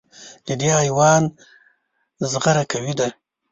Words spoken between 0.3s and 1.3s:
د دې حیوان